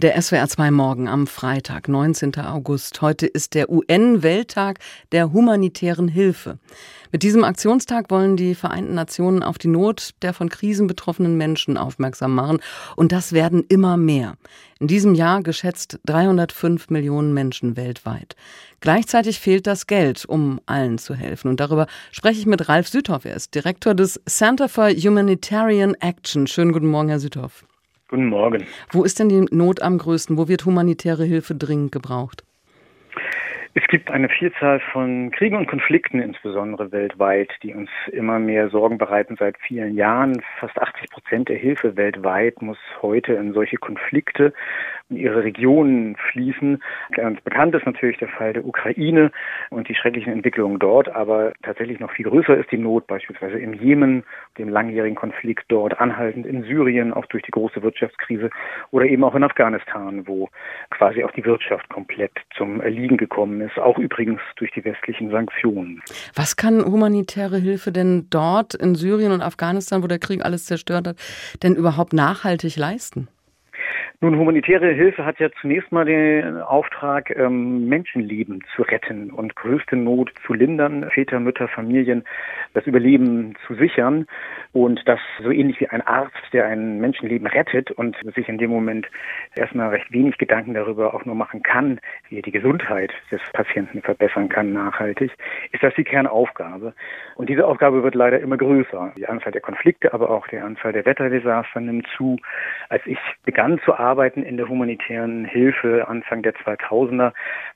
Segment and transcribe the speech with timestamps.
[0.00, 2.36] Der SWR 2 Morgen am Freitag, 19.
[2.36, 3.02] August.
[3.02, 4.78] Heute ist der UN-Welttag
[5.10, 6.60] der humanitären Hilfe.
[7.10, 11.76] Mit diesem Aktionstag wollen die Vereinten Nationen auf die Not der von Krisen betroffenen Menschen
[11.76, 12.60] aufmerksam machen.
[12.94, 14.36] Und das werden immer mehr.
[14.78, 18.36] In diesem Jahr geschätzt 305 Millionen Menschen weltweit.
[18.78, 21.48] Gleichzeitig fehlt das Geld, um allen zu helfen.
[21.48, 23.24] Und darüber spreche ich mit Ralf Südhoff.
[23.24, 26.46] Er ist Direktor des Center for Humanitarian Action.
[26.46, 27.64] Schönen guten Morgen, Herr Südhoff.
[28.10, 28.66] Guten Morgen.
[28.90, 30.38] Wo ist denn die Not am größten?
[30.38, 32.42] Wo wird humanitäre Hilfe dringend gebraucht?
[33.74, 38.96] Es gibt eine Vielzahl von Kriegen und Konflikten, insbesondere weltweit, die uns immer mehr Sorgen
[38.96, 40.42] bereiten seit vielen Jahren.
[40.58, 44.54] Fast 80 Prozent der Hilfe weltweit muss heute in solche Konflikte
[45.10, 46.82] in ihre Regionen fließen.
[47.12, 49.30] Ganz bekannt ist natürlich der Fall der Ukraine
[49.70, 53.74] und die schrecklichen Entwicklungen dort, aber tatsächlich noch viel größer ist die Not beispielsweise im
[53.74, 54.24] Jemen,
[54.58, 58.50] dem langjährigen Konflikt dort, anhaltend in Syrien, auch durch die große Wirtschaftskrise
[58.90, 60.48] oder eben auch in Afghanistan, wo
[60.90, 66.02] quasi auch die Wirtschaft komplett zum Erliegen gekommen ist, auch übrigens durch die westlichen Sanktionen.
[66.34, 71.08] Was kann humanitäre Hilfe denn dort in Syrien und Afghanistan, wo der Krieg alles zerstört
[71.08, 71.16] hat,
[71.62, 73.28] denn überhaupt nachhaltig leisten?
[74.20, 79.94] Nun, humanitäre Hilfe hat ja zunächst mal den Auftrag, ähm, Menschenleben zu retten und größte
[79.94, 82.24] Not zu lindern, Väter, Mütter, Familien,
[82.74, 84.26] das Überleben zu sichern.
[84.72, 88.70] Und das so ähnlich wie ein Arzt, der ein Menschenleben rettet und sich in dem
[88.70, 89.06] Moment
[89.54, 94.02] erstmal recht wenig Gedanken darüber auch nur machen kann, wie er die Gesundheit des Patienten
[94.02, 95.30] verbessern kann nachhaltig,
[95.70, 96.92] ist das die Kernaufgabe.
[97.36, 99.12] Und diese Aufgabe wird leider immer größer.
[99.16, 102.36] Die Anzahl der Konflikte, aber auch der Anzahl der Wetterdesaster nimmt zu.
[102.88, 107.32] Als ich begann zu arbeiten in der humanitären Hilfe Anfang der 2000er,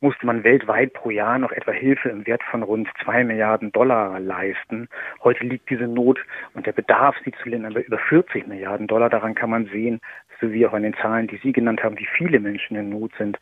[0.00, 4.20] musste man weltweit pro Jahr noch etwa Hilfe im Wert von rund zwei Milliarden Dollar
[4.20, 4.88] leisten.
[5.22, 6.18] Heute liegt diese Not
[6.54, 9.08] und der Bedarf, sie zu lindern, bei über 40 Milliarden Dollar.
[9.08, 10.00] Daran kann man sehen,
[10.40, 13.38] sowie auch an den Zahlen, die Sie genannt haben, wie viele Menschen in Not sind,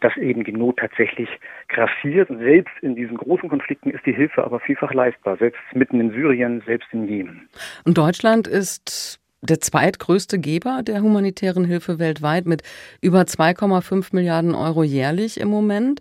[0.00, 1.28] dass eben die Not tatsächlich
[1.68, 2.28] grassiert.
[2.28, 6.62] Selbst in diesen großen Konflikten ist die Hilfe aber vielfach leistbar, selbst mitten in Syrien,
[6.66, 7.48] selbst in Jemen.
[7.84, 12.62] Und Deutschland ist der zweitgrößte Geber der humanitären Hilfe weltweit mit
[13.00, 16.00] über 2,5 Milliarden Euro jährlich im Moment.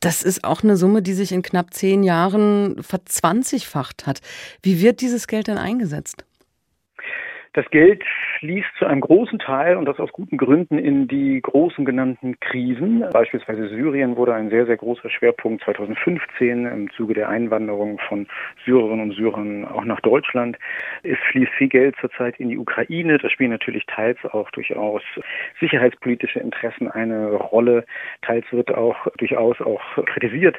[0.00, 4.20] Das ist auch eine Summe, die sich in knapp zehn Jahren verzwanzigfacht hat.
[4.62, 6.24] Wie wird dieses Geld denn eingesetzt?
[7.54, 8.02] Das Geld
[8.38, 13.04] fließt zu einem großen Teil und das aus guten Gründen in die großen genannten Krisen.
[13.12, 18.26] Beispielsweise Syrien wurde ein sehr, sehr großer Schwerpunkt 2015 im Zuge der Einwanderung von
[18.64, 20.56] Syrerinnen und Syrern auch nach Deutschland.
[21.02, 23.18] Es fließt viel Geld zurzeit in die Ukraine.
[23.18, 25.02] Da spielen natürlich teils auch durchaus
[25.60, 27.84] sicherheitspolitische Interessen eine Rolle.
[28.22, 30.56] Teils wird auch durchaus auch kritisiert,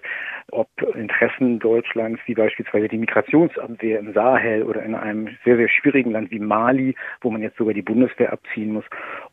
[0.52, 6.12] ob Interessen Deutschlands wie beispielsweise die Migrationsabwehr im Sahel oder in einem sehr, sehr schwierigen
[6.12, 8.84] Land wie Mali wo man jetzt sogar die Bundeswehr abziehen muss,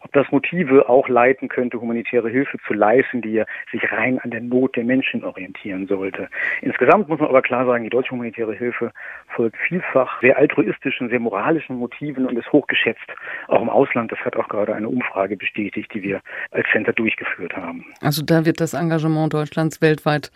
[0.00, 4.30] ob das Motive auch leiten könnte, humanitäre Hilfe zu leisten, die ja sich rein an
[4.30, 6.28] der Not der Menschen orientieren sollte.
[6.60, 8.92] Insgesamt muss man aber klar sagen, die deutsche humanitäre Hilfe
[9.34, 13.06] folgt vielfach sehr altruistischen, sehr moralischen Motiven und ist hochgeschätzt,
[13.48, 14.12] auch im Ausland.
[14.12, 16.20] Das hat auch gerade eine Umfrage bestätigt, die wir
[16.50, 17.86] als Center durchgeführt haben.
[18.02, 20.30] Also da wird das Engagement Deutschlands weltweit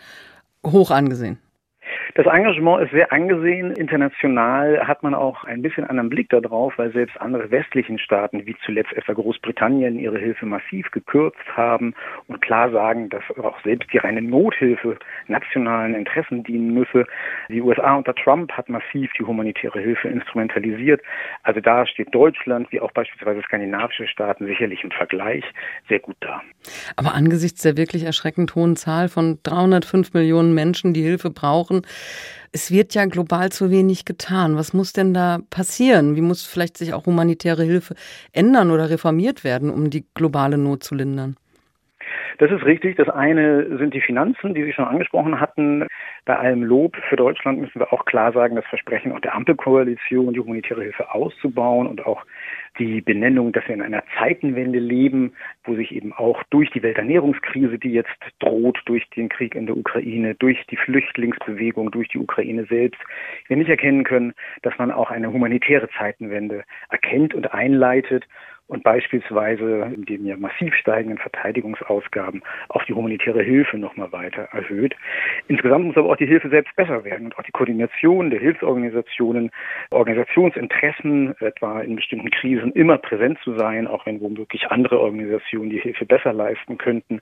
[0.65, 1.39] hoch angesehen.
[2.15, 3.73] Das Engagement ist sehr angesehen.
[3.73, 8.57] International hat man auch ein bisschen anderen Blick darauf, weil selbst andere westlichen Staaten, wie
[8.65, 11.95] zuletzt etwa Großbritannien, ihre Hilfe massiv gekürzt haben
[12.27, 17.07] und klar sagen, dass auch selbst die reine Nothilfe nationalen Interessen dienen müsse.
[17.49, 21.01] Die USA unter Trump hat massiv die humanitäre Hilfe instrumentalisiert.
[21.43, 25.45] Also da steht Deutschland, wie auch beispielsweise skandinavische Staaten, sicherlich im Vergleich
[25.89, 26.43] sehr gut da.
[26.97, 31.83] Aber angesichts der wirklich erschreckend hohen Zahl von 305 Millionen Menschen, die Hilfe brauchen,
[32.53, 34.57] es wird ja global zu wenig getan.
[34.57, 36.17] Was muss denn da passieren?
[36.17, 37.95] Wie muss vielleicht sich auch humanitäre Hilfe
[38.33, 41.37] ändern oder reformiert werden, um die globale Not zu lindern?
[42.41, 42.97] Das ist richtig.
[42.97, 45.87] Das eine sind die Finanzen, die Sie schon angesprochen hatten.
[46.25, 50.33] Bei allem Lob für Deutschland müssen wir auch klar sagen, das Versprechen auch der Ampelkoalition,
[50.33, 52.25] die humanitäre Hilfe auszubauen und auch
[52.79, 57.79] die Benennung, dass wir in einer Zeitenwende leben, wo sich eben auch durch die Welternährungskrise,
[57.79, 62.65] die jetzt droht, durch den Krieg in der Ukraine, durch die Flüchtlingsbewegung, durch die Ukraine
[62.65, 63.01] selbst,
[63.49, 64.33] wir nicht erkennen können,
[64.63, 68.25] dass man auch eine humanitäre Zeitenwende erkennt und einleitet
[68.71, 74.95] und beispielsweise in den ja massiv steigenden Verteidigungsausgaben auch die humanitäre Hilfe nochmal weiter erhöht.
[75.49, 79.51] Insgesamt muss aber auch die Hilfe selbst besser werden und auch die Koordination der Hilfsorganisationen,
[79.91, 85.81] Organisationsinteressen, etwa in bestimmten Krisen immer präsent zu sein, auch wenn womöglich andere Organisationen die
[85.81, 87.21] Hilfe besser leisten könnten,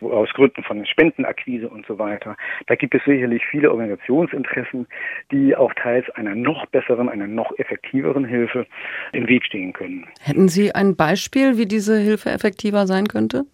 [0.00, 2.36] aus Gründen von Spendenakquise und so weiter.
[2.66, 4.88] Da gibt es sicherlich viele Organisationsinteressen,
[5.30, 8.66] die auch teils einer noch besseren, einer noch effektiveren Hilfe
[9.12, 10.06] im Weg stehen können.
[10.24, 13.46] Hätten Sie ein Beispiel, wie diese Hilfe effektiver sein könnte?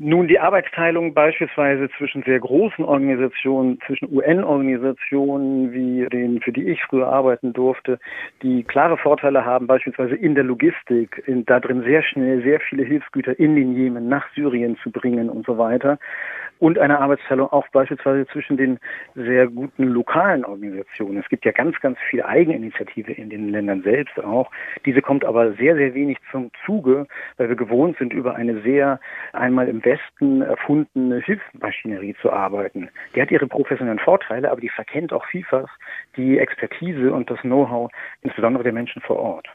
[0.00, 6.84] Nun, die Arbeitsteilung beispielsweise zwischen sehr großen Organisationen, zwischen UN-Organisationen, wie den, für die ich
[6.84, 7.98] früher arbeiten durfte,
[8.42, 12.84] die klare Vorteile haben, beispielsweise in der Logistik, in, da drin sehr schnell sehr viele
[12.84, 15.98] Hilfsgüter in den Jemen nach Syrien zu bringen und so weiter
[16.58, 18.78] und eine Arbeitsteilung auch beispielsweise zwischen den
[19.14, 21.18] sehr guten lokalen Organisationen.
[21.18, 24.50] Es gibt ja ganz, ganz viel Eigeninitiative in den Ländern selbst auch.
[24.84, 27.06] Diese kommt aber sehr, sehr wenig zum Zuge,
[27.36, 29.00] weil wir gewohnt sind, über eine sehr
[29.32, 32.90] einmal im Westen erfundene Hilfsmaschinerie zu arbeiten.
[33.14, 35.68] Die hat ihre professionellen Vorteile, aber die verkennt auch vielfach
[36.16, 37.90] die Expertise und das Know-how,
[38.22, 39.48] insbesondere der Menschen vor Ort.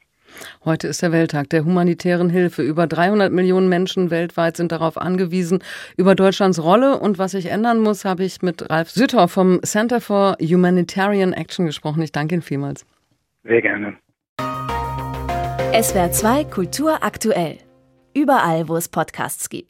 [0.66, 2.64] Heute ist der Welttag der humanitären Hilfe.
[2.64, 5.60] Über 300 Millionen Menschen weltweit sind darauf angewiesen.
[5.96, 10.02] Über Deutschlands Rolle und was sich ändern muss, habe ich mit Ralf Sütter vom Center
[10.02, 12.02] for Humanitarian Action gesprochen.
[12.02, 12.86] Ich danke Ihnen vielmals.
[13.44, 13.98] Sehr gerne.
[15.80, 17.58] SWR 2 Kultur aktuell.
[18.16, 19.70] Überall, wo es Podcasts gibt.